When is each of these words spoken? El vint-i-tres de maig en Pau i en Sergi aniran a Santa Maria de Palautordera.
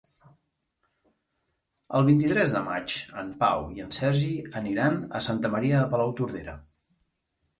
El 1.97 2.05
vint-i-tres 2.07 2.53
de 2.55 2.61
maig 2.69 2.95
en 3.23 3.29
Pau 3.45 3.67
i 3.79 3.83
en 3.87 3.93
Sergi 3.97 4.31
aniran 4.61 4.97
a 5.19 5.21
Santa 5.29 5.51
Maria 5.57 5.83
de 5.83 5.91
Palautordera. 5.95 6.57